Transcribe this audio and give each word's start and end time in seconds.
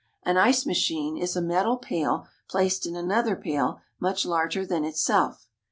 An 0.23 0.35
ice 0.35 0.65
machine 0.65 1.15
is 1.15 1.35
a 1.35 1.43
metal 1.43 1.77
pail 1.77 2.25
placed 2.49 2.87
in 2.87 2.95
another 2.95 3.35
pail 3.35 3.81
much 3.99 4.25
larger 4.25 4.65
than 4.65 4.83
itself. 4.83 5.47